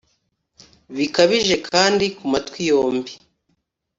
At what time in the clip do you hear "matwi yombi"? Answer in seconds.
2.31-3.11